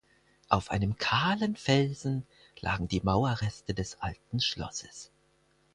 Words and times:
Auf 0.49 0.71
einem 0.71 0.97
kahlen 0.97 1.55
Felsen 1.55 2.25
lagen 2.59 2.87
die 2.87 3.01
Mauerreste 3.01 3.75
des 3.75 4.01
Alten 4.01 4.39
Schlosses. 4.39 5.11